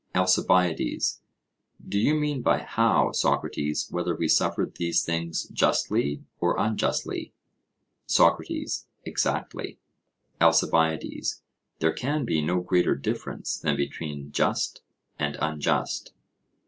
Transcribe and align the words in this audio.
ALCIBIADES: 0.15 1.21
Do 1.87 1.99
you 1.99 2.15
mean 2.15 2.41
by 2.41 2.57
'how,' 2.63 3.11
Socrates, 3.11 3.85
whether 3.91 4.15
we 4.15 4.27
suffered 4.27 4.73
these 4.73 5.03
things 5.05 5.43
justly 5.53 6.23
or 6.39 6.57
unjustly? 6.57 7.35
SOCRATES: 8.07 8.87
Exactly. 9.05 9.77
ALCIBIADES: 10.41 11.43
There 11.77 11.93
can 11.93 12.25
be 12.25 12.41
no 12.41 12.61
greater 12.61 12.95
difference 12.95 13.59
than 13.59 13.75
between 13.77 14.31
just 14.31 14.81
and 15.19 15.37
unjust. 15.39 16.13